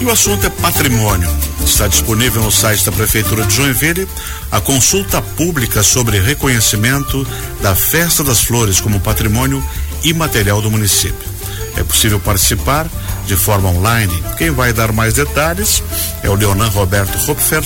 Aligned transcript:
E 0.00 0.04
o 0.04 0.10
assunto 0.10 0.46
é 0.46 0.50
patrimônio. 0.50 1.28
Está 1.64 1.88
disponível 1.88 2.42
no 2.42 2.52
site 2.52 2.84
da 2.84 2.92
Prefeitura 2.92 3.44
de 3.44 3.54
Joinville 3.54 4.08
a 4.50 4.60
consulta 4.60 5.20
pública 5.20 5.82
sobre 5.82 6.20
reconhecimento 6.20 7.26
da 7.60 7.74
Festa 7.74 8.22
das 8.22 8.42
Flores 8.42 8.80
como 8.80 9.00
patrimônio 9.00 9.62
imaterial 10.04 10.62
do 10.62 10.70
município. 10.70 11.28
É 11.76 11.82
possível 11.82 12.20
participar 12.20 12.88
de 13.26 13.36
forma 13.36 13.68
online. 13.68 14.22
Quem 14.36 14.50
vai 14.50 14.72
dar 14.72 14.92
mais 14.92 15.14
detalhes 15.14 15.82
é 16.22 16.30
o 16.30 16.34
Leonan 16.34 16.68
Roberto 16.68 17.18
Hopfer, 17.30 17.64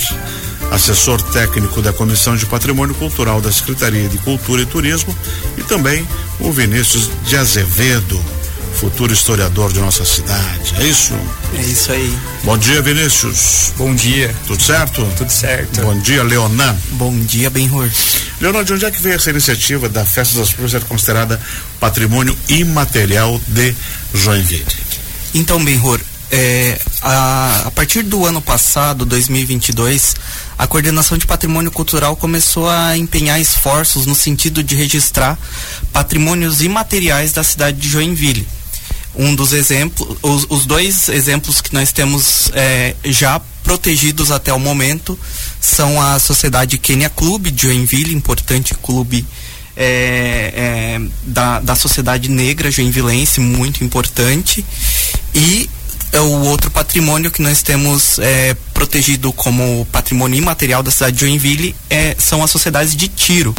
assessor 0.71 1.21
técnico 1.21 1.81
da 1.81 1.93
Comissão 1.93 2.35
de 2.35 2.45
Patrimônio 2.47 2.95
Cultural 2.95 3.41
da 3.41 3.51
Secretaria 3.51 4.09
de 4.09 4.17
Cultura 4.17 4.63
e 4.63 4.65
Turismo, 4.65 5.15
e 5.57 5.63
também 5.63 6.07
o 6.39 6.51
Vinícius 6.51 7.09
de 7.25 7.37
Azevedo, 7.37 8.19
futuro 8.83 9.13
historiador 9.13 9.71
de 9.71 9.79
nossa 9.79 10.03
cidade. 10.03 10.75
É 10.77 10.83
isso? 10.83 11.13
É 11.57 11.61
isso 11.61 11.89
aí. 11.89 12.13
Bom 12.43 12.57
dia, 12.57 12.81
Vinícius. 12.81 13.71
Bom 13.77 13.95
dia. 13.95 14.35
Tudo 14.45 14.61
certo? 14.61 15.05
Tudo 15.15 15.31
certo. 15.31 15.81
Bom 15.81 15.97
dia, 15.99 16.21
Leonan. 16.21 16.75
Bom 16.91 17.17
dia, 17.21 17.49
Benhor. 17.49 17.89
Leonan, 18.41 18.65
de 18.65 18.73
onde 18.73 18.85
é 18.85 18.91
que 18.91 19.01
veio 19.01 19.15
essa 19.15 19.29
iniciativa 19.29 19.87
da 19.87 20.05
Festa 20.05 20.37
das 20.37 20.49
Flores 20.49 20.71
ser 20.71 20.83
considerada 20.83 21.39
patrimônio 21.79 22.37
imaterial 22.49 23.39
de 23.47 23.73
Joinville? 24.13 24.65
Então, 25.33 25.63
Benhor, 25.63 26.01
é, 26.29 26.77
a, 27.01 27.67
a, 27.67 27.71
partir 27.71 28.01
do 28.01 28.25
ano 28.25 28.41
passado, 28.41 29.05
2022, 29.05 30.13
a 30.59 30.67
Coordenação 30.67 31.17
de 31.17 31.25
Patrimônio 31.25 31.71
Cultural 31.71 32.17
começou 32.17 32.69
a 32.69 32.97
empenhar 32.97 33.39
esforços 33.39 34.05
no 34.05 34.13
sentido 34.13 34.61
de 34.61 34.75
registrar 34.75 35.39
patrimônios 35.93 36.61
imateriais 36.61 37.31
da 37.31 37.45
cidade 37.45 37.77
de 37.77 37.87
Joinville. 37.87 38.45
Um 39.15 39.35
dos 39.35 39.53
exemplos, 39.53 40.17
os, 40.21 40.45
os 40.49 40.65
dois 40.65 41.07
exemplos 41.09 41.61
que 41.61 41.73
nós 41.73 41.91
temos 41.91 42.49
é, 42.53 42.95
já 43.05 43.39
protegidos 43.63 44.31
até 44.31 44.51
o 44.53 44.59
momento 44.59 45.17
são 45.61 46.01
a 46.01 46.19
Sociedade 46.19 46.77
Kenya 46.77 47.09
Clube 47.09 47.51
de 47.51 47.63
Joinville, 47.63 48.13
importante 48.13 48.73
clube 48.75 49.25
é, 49.75 50.53
é, 50.55 51.01
da, 51.23 51.59
da 51.59 51.75
sociedade 51.75 52.29
negra 52.29 52.69
joinvilense, 52.69 53.39
muito 53.39 53.83
importante, 53.83 54.63
e 55.33 55.69
é 56.11 56.19
o 56.19 56.45
outro 56.45 56.69
patrimônio 56.69 57.31
que 57.31 57.41
nós 57.41 57.63
temos 57.63 58.19
é, 58.19 58.55
protegido 58.73 59.33
como 59.33 59.87
patrimônio 59.91 60.37
imaterial 60.37 60.83
da 60.83 60.91
cidade 60.91 61.17
de 61.17 61.21
Joinville 61.21 61.75
é, 61.89 62.15
são 62.19 62.43
as 62.43 62.51
sociedades 62.51 62.95
de 62.95 63.07
tiro. 63.07 63.55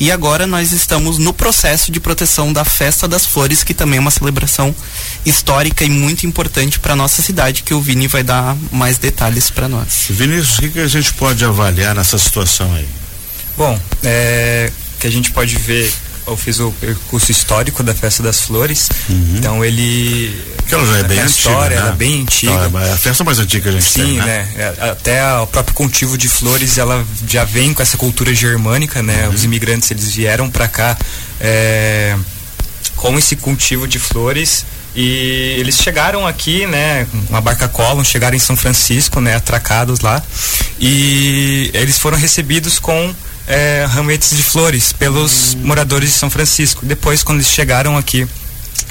E 0.00 0.10
agora 0.10 0.46
nós 0.46 0.72
estamos 0.72 1.18
no 1.18 1.30
processo 1.34 1.92
de 1.92 2.00
proteção 2.00 2.50
da 2.54 2.64
Festa 2.64 3.06
das 3.06 3.26
Flores, 3.26 3.62
que 3.62 3.74
também 3.74 3.98
é 3.98 4.00
uma 4.00 4.10
celebração 4.10 4.74
histórica 5.26 5.84
e 5.84 5.90
muito 5.90 6.26
importante 6.26 6.80
para 6.80 6.96
nossa 6.96 7.20
cidade, 7.20 7.62
que 7.62 7.74
o 7.74 7.82
Vini 7.82 8.08
vai 8.08 8.22
dar 8.22 8.56
mais 8.72 8.96
detalhes 8.96 9.50
para 9.50 9.68
nós. 9.68 10.06
Vinícius, 10.08 10.56
o 10.56 10.62
que, 10.62 10.70
que, 10.70 10.80
a 10.80 10.88
gente 10.88 11.12
pode 11.12 11.44
avaliar 11.44 11.94
nessa 11.94 12.16
situação 12.16 12.74
aí? 12.74 12.88
Bom, 13.58 13.78
é, 14.02 14.72
que 14.98 15.06
a 15.06 15.10
gente 15.10 15.32
pode 15.32 15.54
ver 15.56 15.92
eu 16.30 16.36
fiz 16.36 16.60
o 16.60 16.70
percurso 16.72 17.30
histórico 17.30 17.82
da 17.82 17.94
Festa 17.94 18.22
das 18.22 18.40
Flores. 18.40 18.88
Uhum. 19.08 19.34
Então 19.36 19.64
ele. 19.64 20.34
Que 20.66 20.74
ela 20.74 20.86
já 20.86 20.98
é 20.98 21.02
bem 21.02 21.18
antiga. 21.18 21.30
história 21.30 21.76
né? 21.76 21.82
ela 21.82 21.90
é 21.90 21.96
bem 21.96 22.22
antiga. 22.22 22.66
Então, 22.66 22.80
é 22.80 22.92
a 22.92 22.96
festa 22.96 23.24
mais 23.24 23.38
antiga 23.38 23.62
que 23.64 23.68
a 23.68 23.72
gente 23.72 23.90
Sim, 23.90 24.04
tem. 24.04 24.16
né? 24.18 24.48
né? 24.54 24.74
É, 24.78 24.90
até 24.90 25.34
o 25.38 25.46
próprio 25.46 25.74
cultivo 25.74 26.16
de 26.16 26.28
flores 26.28 26.78
ela 26.78 27.04
já 27.26 27.44
vem 27.44 27.74
com 27.74 27.82
essa 27.82 27.96
cultura 27.96 28.32
germânica, 28.32 29.02
né? 29.02 29.26
Uhum. 29.26 29.34
Os 29.34 29.44
imigrantes 29.44 29.90
eles 29.90 30.14
vieram 30.14 30.48
para 30.48 30.68
cá 30.68 30.96
é, 31.40 32.16
com 32.96 33.18
esse 33.18 33.34
cultivo 33.36 33.88
de 33.88 33.98
flores. 33.98 34.64
E 34.94 35.54
eles 35.58 35.76
chegaram 35.76 36.26
aqui, 36.26 36.66
né, 36.66 37.06
uma 37.28 37.40
barca 37.40 37.68
Colon, 37.68 38.02
chegaram 38.02 38.36
em 38.36 38.40
São 38.40 38.56
Francisco, 38.56 39.20
né, 39.20 39.36
atracados 39.36 40.00
lá. 40.00 40.20
E 40.80 41.70
eles 41.72 41.96
foram 41.96 42.18
recebidos 42.18 42.80
com 42.80 43.14
é, 43.50 43.84
rametes 43.84 44.36
de 44.36 44.42
flores 44.42 44.92
pelos 44.92 45.54
moradores 45.56 46.10
de 46.10 46.14
São 46.16 46.30
Francisco. 46.30 46.86
Depois, 46.86 47.22
quando 47.22 47.38
eles 47.38 47.50
chegaram 47.50 47.96
aqui 47.96 48.26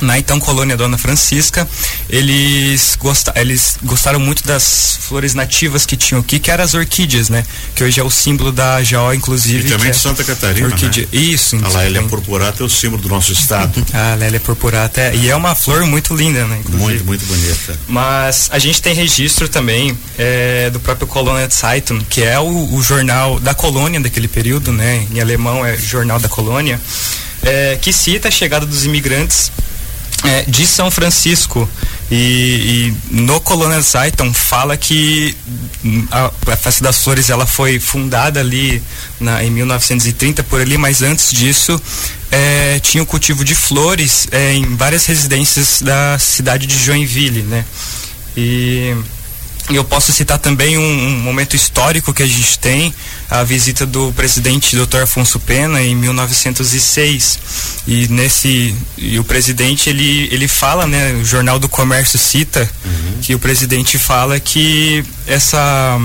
na 0.02 0.18
então 0.18 0.40
colônia 0.40 0.78
Dona 0.78 0.98
Francisca, 0.98 1.68
eles, 2.10 2.98
gosta, 3.00 3.34
eles 3.36 3.78
gostaram 3.84 4.20
muito 4.20 4.44
das 4.44 5.00
flores 5.02 5.34
nativas 5.34 5.86
que 5.86 5.96
tinham 5.96 6.22
aqui, 6.22 6.40
que 6.40 6.52
eram 6.52 6.64
as 6.64 6.74
orquídeas, 6.74 7.30
né? 7.30 7.44
Que 7.76 7.84
hoje 7.84 8.00
é 8.00 8.04
o 8.04 8.10
símbolo 8.10 8.52
da 8.52 8.82
JO, 8.82 9.14
inclusive. 9.14 9.68
E 9.68 9.72
também 9.72 9.90
é 9.90 9.92
de 9.92 9.98
Santa 9.98 10.24
Catarina, 10.24 10.68
orquídea. 10.68 11.04
né? 11.04 11.10
Isso. 11.12 11.58
A 11.64 11.70
Lélia 11.70 12.04
purpurata 12.04 12.64
é 12.64 12.66
o 12.66 12.70
símbolo 12.70 13.02
do 13.02 13.10
nosso 13.10 13.32
estado. 13.32 13.86
a 13.94 14.16
Lélia 14.16 14.40
purpurata 14.40 15.02
é, 15.02 15.16
e 15.16 15.30
é 15.30 15.36
uma 15.36 15.56
flor 15.56 15.86
muito 15.86 16.16
linda, 16.16 16.46
né? 16.46 16.58
Inclusive. 16.60 17.04
Muito, 17.04 17.06
muito 17.06 17.26
bonita. 17.26 17.80
Mas 17.88 18.50
a 18.52 18.60
gente 18.60 18.82
tem 18.82 18.94
registro 18.94 19.48
também 19.48 19.98
é, 20.18 20.70
do 20.70 20.80
próprio 20.80 21.08
Colônia 21.08 21.48
Zeitung, 21.50 22.04
que 22.10 22.24
é 22.24 22.40
o, 22.40 22.74
o 22.74 22.82
jornal 22.82 23.40
da 23.40 23.54
colônia 23.54 24.00
daquele 24.00 24.28
período, 24.28 24.72
né? 24.72 25.08
Em 25.12 25.20
alemão 25.20 25.66
é 25.66 25.78
Jornal 25.78 26.20
da 26.20 26.30
Colônia. 26.30 26.80
É, 27.42 27.78
que 27.82 27.94
cita 27.94 28.28
a 28.28 28.32
chegada 28.32 28.66
dos 28.66 28.84
imigrantes 28.84 29.50
é, 30.24 30.44
de 30.48 30.66
São 30.68 30.92
Francisco 30.92 31.70
e, 32.12 32.94
e 33.12 33.16
no 33.16 33.40
Colônia 33.40 33.82
Zeitung 33.82 34.34
fala 34.34 34.76
que 34.76 35.36
a, 36.12 36.32
a, 36.52 36.58
Festa 36.58 36.84
das 36.84 37.04
Flores 37.04 37.30
ela 37.30 37.46
foi 37.46 37.80
fundada 37.80 38.40
ali 38.40 38.82
na, 39.20 39.44
em 39.44 39.50
1930 39.50 40.44
por 40.44 40.62
ali, 40.62 40.78
mas 40.78 41.02
antes 41.02 41.32
disso 41.32 41.82
é, 42.32 42.80
tinha 42.80 43.02
o 43.02 43.06
cultivo 43.06 43.44
de 43.44 43.56
flores 43.56 44.28
é, 44.32 44.54
em 44.54 44.76
várias 44.76 45.06
residências 45.06 45.82
da 45.82 46.18
cidade 46.20 46.68
de 46.68 46.78
Joinville, 46.78 47.44
né? 47.44 47.66
E 48.36 48.96
eu 49.76 49.84
posso 49.84 50.12
citar 50.12 50.40
também 50.40 50.78
um, 50.78 50.82
um, 50.82 51.20
momento 51.20 51.56
histórico 51.56 52.14
que 52.14 52.24
a 52.24 52.28
gente 52.28 52.58
tem, 52.58 52.94
a 53.30 53.44
visita 53.44 53.86
do 53.86 54.12
presidente 54.14 54.76
Dr. 54.76 55.04
Afonso 55.04 55.40
Pena 55.40 55.82
em 55.82 55.96
1906. 55.96 57.40
E 57.88 58.08
nesse 58.08 58.76
e 58.98 59.20
o 59.20 59.24
presidente 59.24 59.90
ele 59.90 60.28
ele 60.32 60.48
fala, 60.48 60.88
né, 60.88 61.14
o 61.14 61.26
Jornal 61.26 61.60
do 61.60 61.70
Comércio 61.70 62.18
cita 62.18 62.70
uhum. 62.84 63.22
que 63.22 63.36
o 63.36 63.40
presidente 63.40 64.00
fala 64.00 64.40
que 64.40 65.04
essa 65.28 66.00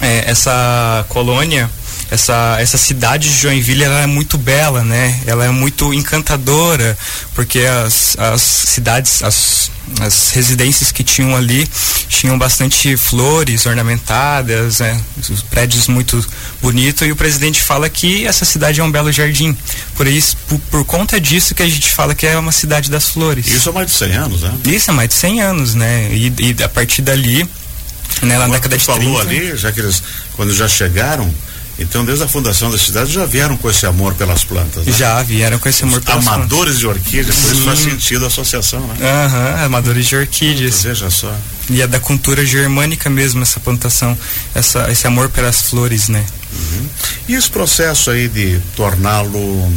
é, 0.00 0.24
essa 0.30 1.04
colônia 1.08 1.70
essa, 2.10 2.56
essa 2.58 2.76
cidade 2.76 3.28
de 3.28 3.40
Joinville 3.40 3.84
ela 3.84 4.00
é 4.00 4.06
muito 4.06 4.36
bela, 4.36 4.82
né? 4.82 5.20
Ela 5.26 5.44
é 5.44 5.50
muito 5.50 5.94
encantadora, 5.94 6.98
porque 7.34 7.60
as, 7.60 8.16
as 8.18 8.42
cidades, 8.42 9.22
as, 9.22 9.70
as 10.00 10.30
residências 10.32 10.90
que 10.90 11.04
tinham 11.04 11.36
ali 11.36 11.68
tinham 12.08 12.36
bastante 12.36 12.96
flores 12.96 13.64
ornamentadas, 13.64 14.80
né? 14.80 15.00
os 15.28 15.42
prédios 15.42 15.86
muito 15.86 16.24
bonitos, 16.60 17.06
e 17.06 17.12
o 17.12 17.16
presidente 17.16 17.62
fala 17.62 17.88
que 17.88 18.26
essa 18.26 18.44
cidade 18.44 18.80
é 18.80 18.84
um 18.84 18.90
belo 18.90 19.12
jardim. 19.12 19.56
Por 19.94 20.06
isso, 20.06 20.36
por, 20.48 20.58
por 20.58 20.84
conta 20.84 21.20
disso 21.20 21.54
que 21.54 21.62
a 21.62 21.68
gente 21.68 21.90
fala 21.90 22.14
que 22.14 22.26
é 22.26 22.36
uma 22.36 22.52
cidade 22.52 22.90
das 22.90 23.08
flores. 23.08 23.46
Isso 23.46 23.70
há 23.70 23.72
mais 23.72 23.86
de 23.86 23.92
100 23.92 24.12
anos, 24.16 24.42
né? 24.42 24.54
Isso 24.66 24.90
há 24.90 24.94
mais 24.94 25.08
de 25.08 25.14
100 25.14 25.40
anos, 25.42 25.74
né? 25.76 26.08
E, 26.12 26.32
e 26.38 26.62
a 26.62 26.68
partir 26.68 27.02
dali, 27.02 27.48
né, 28.22 28.36
na 28.36 28.48
década 28.48 28.76
de 28.76 28.84
falou 28.84 29.20
30. 29.20 29.20
ali, 29.20 29.56
já 29.56 29.70
que 29.70 29.80
eles, 29.80 30.02
quando 30.34 30.52
já 30.52 30.68
chegaram, 30.68 31.32
então, 31.80 32.04
desde 32.04 32.24
a 32.24 32.28
fundação 32.28 32.70
da 32.70 32.78
cidade 32.78 33.10
já 33.10 33.24
vieram 33.24 33.56
com 33.56 33.70
esse 33.70 33.86
amor 33.86 34.14
pelas 34.14 34.44
plantas. 34.44 34.84
Né? 34.84 34.92
Já 34.92 35.22
vieram 35.22 35.58
com 35.58 35.68
esse 35.68 35.82
amor 35.82 35.98
Os 35.98 36.04
pelas 36.04 36.26
amadores 36.26 36.50
plantas. 36.50 36.78
de 36.78 36.86
orquídeas, 36.86 37.36
por 37.36 37.52
isso 37.52 37.62
faz 37.62 37.78
sentido 37.78 38.24
a 38.24 38.28
associação, 38.28 38.80
né? 38.86 38.96
Aham, 39.00 39.54
uhum, 39.58 39.64
amadores 39.64 40.06
de 40.06 40.16
orquídeas. 40.16 40.82
Veja 40.82 41.10
só. 41.10 41.34
E 41.70 41.80
é 41.80 41.86
da 41.86 41.98
cultura 41.98 42.44
germânica 42.44 43.08
mesmo 43.08 43.42
essa 43.42 43.58
plantação, 43.58 44.16
essa, 44.54 44.90
esse 44.92 45.06
amor 45.06 45.30
pelas 45.30 45.62
flores, 45.62 46.08
né? 46.08 46.24
Uhum. 46.52 46.88
E 47.28 47.34
esse 47.34 47.48
processo 47.50 48.10
aí 48.10 48.28
de 48.28 48.60
torná-lo 48.76 49.72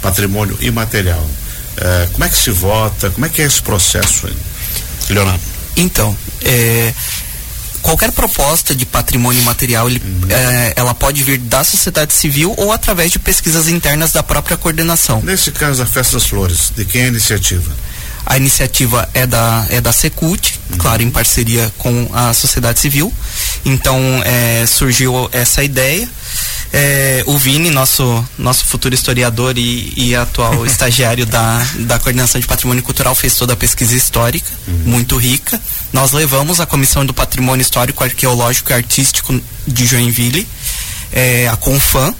patrimônio 0.00 0.56
imaterial, 0.60 1.28
é, 1.76 2.08
como 2.12 2.24
é 2.24 2.28
que 2.28 2.36
se 2.36 2.50
vota? 2.50 3.10
Como 3.10 3.26
é 3.26 3.28
que 3.28 3.42
é 3.42 3.44
esse 3.44 3.60
processo 3.60 4.26
aí? 4.26 4.36
Leonardo. 5.10 5.42
Então, 5.76 6.16
é, 6.42 6.94
qualquer 7.84 8.10
proposta 8.12 8.74
de 8.74 8.86
patrimônio 8.86 9.42
material, 9.42 9.88
ele, 9.88 10.00
uhum. 10.02 10.30
é, 10.30 10.72
ela 10.74 10.94
pode 10.94 11.22
vir 11.22 11.36
da 11.36 11.62
sociedade 11.62 12.14
civil 12.14 12.54
ou 12.56 12.72
através 12.72 13.12
de 13.12 13.18
pesquisas 13.18 13.68
internas 13.68 14.10
da 14.10 14.22
própria 14.22 14.56
coordenação. 14.56 15.20
Nesse 15.22 15.52
caso, 15.52 15.82
a 15.82 15.86
Festa 15.86 16.14
das 16.14 16.26
Flores, 16.26 16.72
de 16.74 16.86
quem 16.86 17.02
é 17.02 17.04
a 17.04 17.08
iniciativa? 17.08 17.76
A 18.24 18.38
iniciativa 18.38 19.06
é 19.12 19.26
da, 19.26 19.66
é 19.68 19.82
da 19.82 19.92
Secult, 19.92 20.58
uhum. 20.70 20.78
claro, 20.78 21.02
em 21.02 21.10
parceria 21.10 21.70
com 21.76 22.08
a 22.14 22.32
sociedade 22.32 22.80
civil. 22.80 23.12
Então, 23.66 24.00
é, 24.24 24.64
surgiu 24.66 25.28
essa 25.30 25.62
ideia. 25.62 26.08
É, 26.72 27.22
o 27.26 27.36
Vini, 27.36 27.68
nosso, 27.68 28.24
nosso 28.38 28.64
futuro 28.64 28.94
historiador 28.94 29.58
e, 29.58 29.92
e 29.94 30.16
atual 30.16 30.64
estagiário 30.66 31.26
da, 31.26 31.64
da 31.80 31.98
Coordenação 31.98 32.40
de 32.40 32.46
Patrimônio 32.46 32.82
Cultural, 32.82 33.14
fez 33.14 33.34
toda 33.34 33.52
a 33.52 33.56
pesquisa 33.56 33.94
histórica, 33.94 34.50
uhum. 34.66 34.74
muito 34.86 35.18
rica. 35.18 35.60
Nós 35.92 36.12
levamos 36.12 36.60
a 36.60 36.66
Comissão 36.66 37.06
do 37.06 37.14
Patrimônio 37.14 37.62
Histórico, 37.62 38.02
Arqueológico 38.02 38.70
e 38.70 38.74
Artístico 38.74 39.40
de 39.66 39.86
Joinville, 39.86 40.46
é, 41.12 41.48
a 41.48 41.56
Confam, 41.56 42.14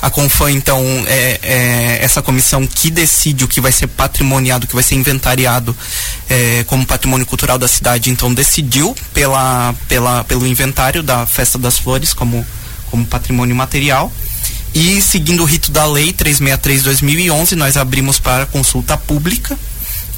A 0.00 0.10
Confam, 0.10 0.48
então, 0.50 0.82
é, 1.06 1.40
é, 1.42 1.98
essa 2.00 2.22
comissão 2.22 2.66
que 2.66 2.90
decide 2.90 3.44
o 3.44 3.48
que 3.48 3.60
vai 3.60 3.72
ser 3.72 3.88
patrimoniado, 3.88 4.64
o 4.64 4.68
que 4.68 4.74
vai 4.74 4.82
ser 4.82 4.94
inventariado 4.94 5.76
é, 6.30 6.64
como 6.68 6.86
patrimônio 6.86 7.26
cultural 7.26 7.58
da 7.58 7.66
cidade, 7.66 8.08
então 8.08 8.32
decidiu 8.32 8.94
pela, 9.12 9.74
pela, 9.88 10.22
pelo 10.24 10.46
inventário 10.46 11.02
da 11.02 11.26
Festa 11.26 11.58
das 11.58 11.78
Flores 11.78 12.14
como, 12.14 12.46
como 12.90 13.04
patrimônio 13.06 13.56
material. 13.56 14.12
E 14.72 15.02
seguindo 15.02 15.42
o 15.42 15.46
rito 15.46 15.72
da 15.72 15.84
lei 15.86 16.12
363-2011, 16.12 17.52
nós 17.52 17.76
abrimos 17.76 18.20
para 18.20 18.46
consulta 18.46 18.96
pública 18.96 19.58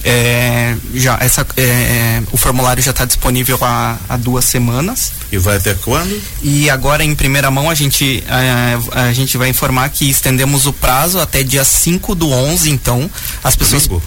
é, 0.02 0.76
já 0.94 1.19
essa, 1.20 1.47
é, 1.56 1.62
é, 1.62 2.23
o 2.32 2.37
formulário 2.37 2.82
já 2.82 2.91
está 2.91 3.05
disponível 3.05 3.58
há, 3.61 3.99
há, 4.08 4.17
duas 4.17 4.44
semanas. 4.44 5.12
E 5.31 5.38
vai 5.38 5.56
até 5.58 5.75
quando? 5.75 6.20
E 6.43 6.70
agora, 6.70 7.05
em 7.05 7.14
primeira 7.14 7.50
mão, 7.50 7.69
a 7.69 7.75
gente, 7.75 8.25
a, 8.29 8.43
é, 8.43 8.79
a 9.08 9.12
gente 9.12 9.37
vai 9.37 9.49
informar 9.49 9.88
que 9.91 10.08
estendemos 10.08 10.67
o 10.67 10.73
prazo 10.73 11.20
até 11.20 11.43
dia 11.43 11.64
5 11.64 12.14
do 12.14 12.31
11. 12.31 12.70
Então, 12.70 13.11
as 13.44 13.55
pessoas. 13.55 13.87
Domingo. 13.87 14.02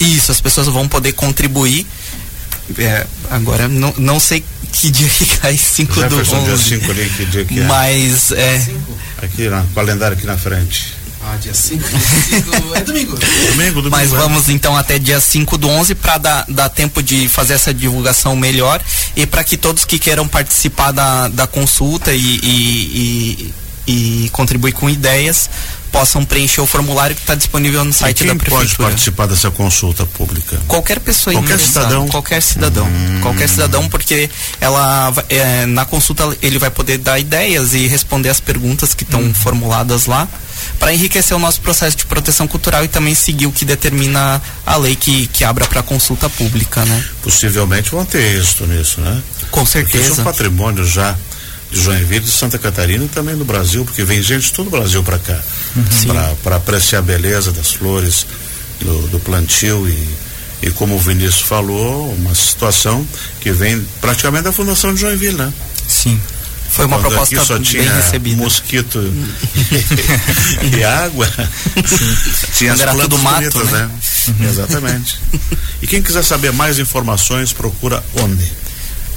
Isso, 0.00 0.30
as 0.30 0.40
pessoas 0.40 0.68
vão 0.68 0.86
poder 0.86 1.12
contribuir. 1.12 1.84
É, 2.78 3.06
agora, 3.30 3.66
não, 3.66 3.92
não 3.96 4.20
sei 4.20 4.44
que 4.70 4.90
dia 4.92 5.08
que 5.08 5.26
cai 5.38 5.56
5 5.56 5.94
do 5.94 6.20
11. 6.20 6.44
Dia 6.44 6.56
5 6.56 6.90
ali, 6.92 7.10
que 7.10 7.24
dia 7.26 7.44
que 7.44 7.60
é. 7.60 7.64
Mas. 7.64 8.30
É, 8.30 8.68
aqui, 9.20 9.48
no 9.48 9.66
calendário 9.74 10.16
aqui 10.16 10.26
na 10.26 10.38
frente. 10.38 10.97
Ah, 11.22 11.36
dia 11.36 11.52
5? 11.52 11.82
é 12.76 12.80
domingo. 12.80 13.16
domingo, 13.16 13.82
domingo. 13.82 13.90
Mas 13.90 14.12
é. 14.12 14.16
vamos 14.16 14.48
então 14.48 14.76
até 14.76 14.98
dia 14.98 15.20
5 15.20 15.58
do 15.58 15.68
11 15.68 15.94
para 15.94 16.18
dar, 16.18 16.44
dar 16.48 16.68
tempo 16.68 17.02
de 17.02 17.28
fazer 17.28 17.54
essa 17.54 17.74
divulgação 17.74 18.36
melhor 18.36 18.80
e 19.16 19.26
para 19.26 19.42
que 19.42 19.56
todos 19.56 19.84
que 19.84 19.98
queiram 19.98 20.28
participar 20.28 20.92
da, 20.92 21.28
da 21.28 21.46
consulta 21.46 22.12
e, 22.12 22.40
e, 22.42 23.52
e, 23.86 24.24
e 24.24 24.28
contribuir 24.30 24.72
com 24.72 24.88
ideias 24.88 25.50
possam 25.90 26.24
preencher 26.24 26.60
o 26.60 26.66
formulário 26.66 27.16
que 27.16 27.22
está 27.22 27.34
disponível 27.34 27.84
no 27.84 27.92
site 27.92 28.24
da 28.24 28.34
prefeitura. 28.34 28.66
pode 28.66 28.76
participar 28.76 29.26
dessa 29.26 29.50
consulta 29.50 30.04
pública? 30.06 30.60
Qualquer 30.68 31.00
pessoa 31.00 31.34
qualquer 31.34 31.58
cidadão, 31.58 32.08
qualquer 32.08 32.42
cidadão, 32.42 32.86
hum. 32.86 33.20
qualquer 33.22 33.48
cidadão, 33.48 33.88
porque 33.88 34.30
ela 34.60 35.12
é, 35.28 35.66
na 35.66 35.84
consulta 35.84 36.36
ele 36.42 36.58
vai 36.58 36.70
poder 36.70 36.98
dar 36.98 37.18
ideias 37.18 37.74
e 37.74 37.86
responder 37.86 38.28
as 38.28 38.40
perguntas 38.40 38.94
que 38.94 39.02
estão 39.02 39.20
hum. 39.20 39.34
formuladas 39.34 40.06
lá 40.06 40.28
para 40.78 40.92
enriquecer 40.92 41.36
o 41.36 41.40
nosso 41.40 41.60
processo 41.60 41.96
de 41.96 42.06
proteção 42.06 42.46
cultural 42.46 42.84
e 42.84 42.88
também 42.88 43.14
seguir 43.14 43.46
o 43.46 43.52
que 43.52 43.64
determina 43.64 44.40
a 44.64 44.76
lei 44.76 44.94
que, 44.94 45.26
que 45.28 45.44
abra 45.44 45.66
para 45.66 45.82
consulta 45.82 46.28
pública, 46.30 46.84
né? 46.84 47.04
Possivelmente 47.22 47.90
vão 47.90 48.04
ter 48.04 48.36
êxito 48.36 48.66
nisso, 48.66 49.00
né? 49.00 49.22
Com 49.50 49.66
certeza. 49.66 50.04
Porque 50.06 50.20
é 50.20 50.22
um 50.22 50.24
patrimônio 50.24 50.84
já 50.84 51.16
de 51.70 51.80
Joinville, 51.80 52.24
de 52.24 52.30
Santa 52.30 52.58
Catarina 52.58 53.04
e 53.04 53.08
também 53.08 53.36
do 53.36 53.44
Brasil, 53.44 53.84
porque 53.84 54.02
vem 54.04 54.22
gente 54.22 54.46
de 54.46 54.52
todo 54.52 54.68
o 54.68 54.70
Brasil 54.70 55.02
para 55.02 55.18
cá, 55.18 55.38
uhum. 55.76 56.36
para 56.42 56.56
apreciar 56.56 57.00
a 57.00 57.02
beleza 57.02 57.52
das 57.52 57.72
flores, 57.72 58.26
do, 58.80 59.08
do 59.08 59.20
plantio 59.20 59.88
e, 59.88 60.08
e 60.62 60.70
como 60.70 60.94
o 60.94 60.98
Vinícius 60.98 61.42
falou, 61.42 62.12
uma 62.14 62.34
situação 62.34 63.06
que 63.40 63.52
vem 63.52 63.84
praticamente 64.00 64.44
da 64.44 64.52
Fundação 64.52 64.94
de 64.94 65.00
Joinville, 65.00 65.36
né? 65.36 65.52
Sim. 65.86 66.20
Foi 66.78 66.86
uma 66.86 66.98
Quando 66.98 67.08
proposta 67.08 67.44
só 67.44 67.58
tinha 67.58 67.82
bem 67.82 67.92
recebida. 67.92 68.36
Mosquito 68.36 69.00
e 70.78 70.84
água. 70.84 71.26
Sim. 71.26 72.16
Tinha 72.54 72.72
as 72.72 72.82
plantas 72.82 73.20
mato, 73.20 73.40
bonitas, 73.40 73.72
né? 73.72 73.80
né? 73.80 73.90
Uhum. 74.28 74.48
Exatamente. 74.48 75.20
E 75.82 75.88
quem 75.88 76.00
quiser 76.00 76.22
saber 76.22 76.52
mais 76.52 76.78
informações, 76.78 77.52
procura 77.52 78.00
onde? 78.14 78.48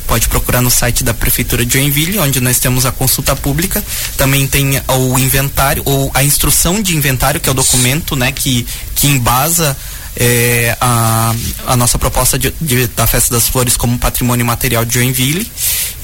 pode 0.08 0.28
procurar 0.28 0.60
no 0.60 0.72
site 0.72 1.06
da 1.06 1.14
Prefeitura 1.14 1.64
de 1.66 1.72
Joinville, 1.78 2.20
onde 2.20 2.42
nós 2.42 2.60
temos 2.60 2.86
a 2.86 2.92
consulta 2.92 3.34
pública. 3.34 3.82
Também 4.18 4.46
tem 4.46 4.82
o 4.90 5.18
inventário, 5.18 5.84
ou 5.86 6.12
a 6.14 6.22
instrução 6.22 6.82
de 6.82 6.98
inventário, 6.98 7.40
que 7.40 7.48
é 7.48 7.52
o 7.52 7.56
documento 7.56 8.14
né, 8.14 8.30
que, 8.32 8.68
que 8.94 9.08
embasa 9.08 9.78
é, 10.18 10.76
a, 10.82 11.34
a 11.68 11.78
nossa 11.78 11.98
proposta 11.98 12.38
de, 12.38 12.54
de, 12.60 12.88
da 12.88 13.08
Festa 13.08 13.34
das 13.34 13.48
Flores 13.48 13.78
como 13.78 13.98
patrimônio 13.98 14.46
material 14.46 14.84
de 14.84 14.96
Joinville. 14.96 15.50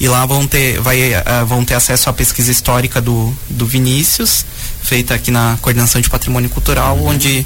E 0.00 0.06
lá 0.06 0.24
vão 0.26 0.46
ter, 0.46 0.80
vai, 0.80 1.12
uh, 1.12 1.46
vão 1.46 1.64
ter 1.64 1.74
acesso 1.74 2.08
à 2.08 2.12
pesquisa 2.12 2.50
histórica 2.50 3.00
do, 3.00 3.36
do 3.50 3.66
Vinícius, 3.66 4.44
feita 4.82 5.14
aqui 5.14 5.30
na 5.30 5.58
Coordenação 5.60 6.00
de 6.00 6.08
Patrimônio 6.08 6.48
Cultural, 6.48 6.96
uhum. 6.96 7.08
onde 7.08 7.44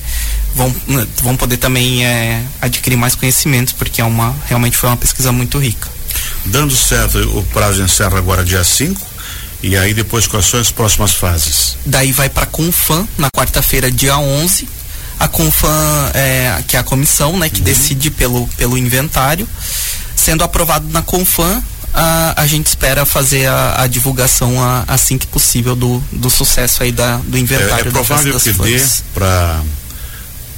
vão, 0.55 0.75
vão 1.23 1.37
poder 1.37 1.57
também 1.57 2.05
é, 2.05 2.43
adquirir 2.61 2.97
mais 2.97 3.15
conhecimentos, 3.15 3.73
porque 3.73 4.03
é 4.03 4.05
uma, 4.05 4.35
realmente 4.47 4.77
foi 4.77 4.91
uma 4.91 4.97
pesquisa 4.97 5.33
muito 5.33 5.59
rica. 5.59 5.89
Dando 6.45 6.77
certo, 6.77 7.19
o 7.39 7.43
prazo 7.45 7.83
encerra 7.83 8.19
agora 8.19 8.45
dia 8.45 8.63
5. 8.63 9.13
E 9.63 9.77
aí 9.77 9.95
depois 9.95 10.27
quais 10.27 10.47
são 10.47 10.61
as 10.61 10.73
próximas 10.73 11.15
fases? 11.15 11.77
Daí 11.87 12.11
vai 12.11 12.29
para 12.29 12.43
a 12.43 12.47
Confam 12.47 13.07
na 13.17 13.29
quarta-feira, 13.31 13.91
dia 13.91 14.19
11. 14.19 14.69
A 15.21 15.29
Confam 15.29 15.71
é 16.15 16.63
que 16.67 16.77
é 16.77 16.81
a 16.81 16.83
comissão, 16.83 17.39
né, 17.39 17.49
que 17.49 17.61
uhum. 17.61 17.65
decide 17.65 18.11
pelo 18.11 18.49
pelo 18.57 18.77
inventário. 18.77 19.49
Sendo 20.17 20.43
aprovado 20.43 20.89
na 20.89 21.01
Confam, 21.01 21.63
a, 21.95 22.43
a 22.43 22.47
gente 22.47 22.67
espera 22.67 23.05
fazer 23.05 23.47
a, 23.47 23.83
a 23.83 23.87
divulgação 23.87 24.63
a, 24.63 24.85
assim 24.89 25.19
que 25.19 25.27
possível 25.27 25.77
do, 25.77 26.03
do 26.13 26.31
sucesso 26.31 26.83
aí 26.83 26.93
da, 26.93 27.17
do 27.19 27.37
inventário 27.37 27.87
é, 27.87 27.89
é 27.89 27.91
provável 27.91 28.41
que 28.41 28.53
dê 28.53 28.83
para 29.15 29.61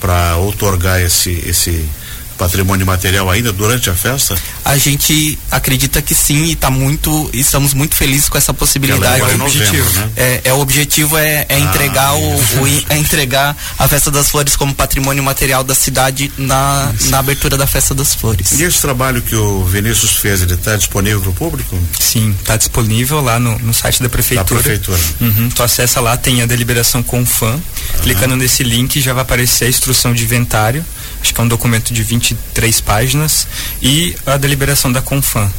para 0.01 0.37
otorgar 0.37 1.01
esse 1.01 1.31
esse 1.47 1.89
patrimônio 2.35 2.87
material 2.87 3.31
ainda 3.31 3.53
durante 3.53 3.91
a 3.91 3.95
festa? 3.95 4.37
A 4.65 4.77
gente 4.77 5.39
acredita 5.51 6.01
que 6.03 6.15
sim 6.15 6.45
e 6.45 6.57
tá 6.57 6.71
muito, 6.71 7.31
estamos 7.33 7.75
muito 7.75 7.95
felizes 7.95 8.29
com 8.29 8.39
essa 8.39 8.53
possibilidade. 8.53 9.21
É, 9.21 9.37
o 9.37 9.43
objetivo, 9.43 9.91
né? 9.93 10.11
é, 10.17 10.41
é, 10.45 10.53
o 10.53 10.59
objetivo 10.59 11.19
é, 11.19 11.47
é 11.49 11.55
ah, 11.57 11.59
entregar 11.59 12.15
o, 12.15 12.37
o, 12.37 12.85
é 12.89 12.99
entregar 12.99 13.57
a 13.79 13.89
festa 13.89 14.11
das 14.11 14.31
flores 14.31 14.57
como 14.57 14.75
patrimônio 14.75 15.23
material 15.23 15.65
da 15.65 15.75
cidade 15.75 16.33
na, 16.39 16.93
na 17.07 17.19
abertura 17.19 17.57
da 17.57 17.67
festa 17.67 17.95
das 17.95 18.15
flores. 18.15 18.53
E 18.53 18.63
esse 18.63 18.81
trabalho 18.81 19.23
que 19.23 19.37
o 19.37 19.65
Vinícius 19.65 20.17
fez, 20.17 20.43
ele 20.43 20.55
está 20.55 20.77
disponível 20.77 21.21
para 21.21 21.31
o 21.31 21.35
público? 21.35 21.79
Sim, 21.99 22.35
está 22.41 22.57
disponível 22.57 23.21
lá 23.21 23.39
no, 23.39 23.59
no 23.59 23.75
site 23.75 24.03
da 24.03 24.09
prefeitura. 24.09 24.45
Da 24.45 24.63
prefeitura. 24.63 25.01
Uhum, 25.21 25.49
tu 25.51 25.63
acessa 25.63 26.01
lá, 26.01 26.17
tem 26.17 26.43
a 26.43 26.47
deliberação 26.47 27.03
com 27.03 27.25
fã. 27.25 27.61
Clicando 28.03 28.37
nesse 28.37 28.63
link 28.63 29.01
já 29.01 29.13
vai 29.13 29.23
aparecer 29.23 29.67
a 29.67 29.69
instrução 29.69 30.13
de 30.13 30.25
inventário 30.25 30.85
acho 31.25 31.33
que 31.33 31.41
é 31.41 31.45
um 31.45 31.49
documento 31.49 31.93
de 31.95 32.03
23 32.03 32.81
páginas, 32.83 33.49
e 33.81 34.15
a 34.27 34.37
deliberação 34.37 34.93
da 34.93 35.01
Confam. 35.01 35.51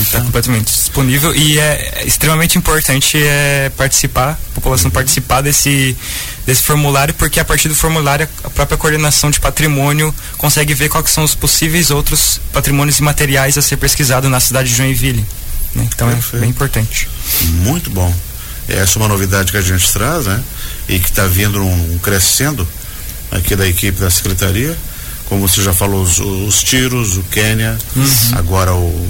Está 0.00 0.20
completamente 0.20 0.66
disponível 0.66 1.32
e 1.32 1.60
é 1.60 2.02
extremamente 2.04 2.58
importante 2.58 3.22
é, 3.22 3.70
participar, 3.76 4.32
a 4.32 4.54
população 4.54 4.86
uhum. 4.86 4.90
participar 4.90 5.42
desse, 5.42 5.96
desse 6.44 6.62
formulário, 6.64 7.14
porque 7.14 7.38
a 7.38 7.44
partir 7.44 7.68
do 7.68 7.74
formulário 7.74 8.28
a 8.42 8.50
própria 8.50 8.76
coordenação 8.76 9.30
de 9.30 9.38
patrimônio 9.38 10.12
consegue 10.36 10.74
ver 10.74 10.88
quais 10.88 11.08
são 11.10 11.22
os 11.22 11.36
possíveis 11.36 11.92
outros 11.92 12.40
patrimônios 12.52 12.98
imateriais 12.98 13.56
a 13.56 13.62
ser 13.62 13.76
pesquisado 13.76 14.28
na 14.28 14.40
cidade 14.40 14.70
de 14.70 14.74
Joinville. 14.74 15.24
Né? 15.72 15.88
Então 15.94 16.10
Perfeito. 16.10 16.36
é 16.36 16.40
bem 16.40 16.50
importante. 16.50 17.08
Muito 17.42 17.88
bom. 17.88 18.12
Essa 18.68 18.98
é 18.98 19.02
uma 19.02 19.08
novidade 19.08 19.52
que 19.52 19.58
a 19.58 19.62
gente 19.62 19.88
traz, 19.92 20.26
né? 20.26 20.42
E 20.88 20.98
que 20.98 21.08
está 21.08 21.28
vindo 21.28 21.62
um, 21.62 21.94
um 21.94 21.98
crescendo 21.98 22.66
aqui 23.30 23.56
da 23.56 23.66
equipe 23.66 24.00
da 24.00 24.10
secretaria. 24.10 24.76
Como 25.26 25.46
você 25.46 25.62
já 25.62 25.72
falou, 25.72 26.02
os, 26.02 26.18
os 26.18 26.62
tiros, 26.62 27.16
o 27.16 27.22
Quênia, 27.24 27.76
uhum. 27.96 28.06
agora 28.34 28.72
o, 28.72 29.08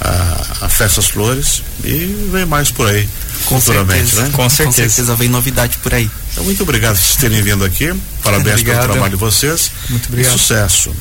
a, 0.00 0.66
a 0.66 0.68
Festas 0.68 1.08
Flores 1.08 1.62
e 1.84 2.28
vem 2.30 2.46
mais 2.46 2.70
por 2.70 2.88
aí. 2.88 3.08
Com 3.46 3.60
certeza, 3.60 4.22
né? 4.22 4.30
Com 4.32 4.48
certeza. 4.48 4.82
Com 4.82 4.88
certeza 4.88 5.16
vem 5.16 5.28
novidade 5.28 5.78
por 5.78 5.92
aí. 5.92 6.08
Então, 6.32 6.44
muito 6.44 6.62
obrigado 6.62 6.96
por 6.96 7.16
terem 7.16 7.42
vindo 7.42 7.64
aqui. 7.64 7.92
Parabéns 8.22 8.62
pelo 8.62 8.82
trabalho 8.82 9.10
de 9.10 9.16
vocês. 9.16 9.70
Muito 9.88 10.08
obrigado. 10.08 10.36
E 10.36 10.38
sucesso. 10.38 10.94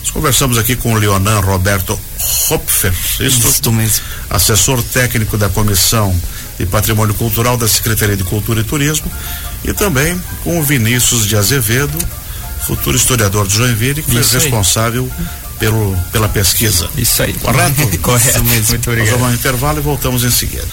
Nós 0.00 0.10
conversamos 0.10 0.58
aqui 0.58 0.76
com 0.76 0.92
o 0.92 0.96
Leonan 0.96 1.40
Roberto 1.40 1.98
Hopfer, 2.50 2.92
isso, 3.20 3.46
isso 3.46 3.72
mesmo. 3.72 4.04
assessor 4.30 4.82
técnico 4.82 5.36
da 5.36 5.48
Comissão 5.48 6.14
de 6.58 6.64
Patrimônio 6.66 7.14
Cultural 7.14 7.56
da 7.56 7.68
Secretaria 7.68 8.16
de 8.16 8.24
Cultura 8.24 8.60
e 8.60 8.64
Turismo, 8.64 9.10
e 9.64 9.72
também 9.74 10.20
com 10.42 10.58
o 10.58 10.62
Vinícius 10.62 11.26
de 11.26 11.36
Azevedo, 11.36 11.98
futuro 12.66 12.96
historiador 12.96 13.46
de 13.46 13.54
Joinville, 13.54 14.02
que 14.02 14.18
Isso 14.18 14.30
foi 14.30 14.38
aí. 14.38 14.44
responsável 14.44 15.10
pelo, 15.58 15.96
pela 16.12 16.28
pesquisa. 16.28 16.88
Isso 16.96 17.22
aí. 17.22 17.32
Correto? 17.34 17.98
Correto. 18.00 18.44
Muito 18.44 18.90
obrigado. 18.90 18.98
Nós 18.98 19.08
vamos 19.10 19.26
ao 19.26 19.34
intervalo 19.34 19.78
e 19.78 19.82
voltamos 19.82 20.24
em 20.24 20.30
seguida. 20.30 20.66